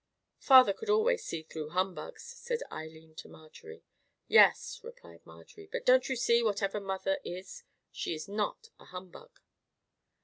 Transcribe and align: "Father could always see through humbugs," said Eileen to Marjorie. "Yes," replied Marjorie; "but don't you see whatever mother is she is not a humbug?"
"Father 0.39 0.73
could 0.73 0.89
always 0.89 1.23
see 1.23 1.43
through 1.43 1.69
humbugs," 1.69 2.23
said 2.23 2.63
Eileen 2.71 3.13
to 3.17 3.29
Marjorie. 3.29 3.83
"Yes," 4.27 4.79
replied 4.83 5.23
Marjorie; 5.27 5.69
"but 5.71 5.85
don't 5.85 6.09
you 6.09 6.15
see 6.15 6.41
whatever 6.41 6.79
mother 6.79 7.19
is 7.23 7.61
she 7.91 8.15
is 8.15 8.27
not 8.27 8.71
a 8.79 8.85
humbug?" 8.85 9.41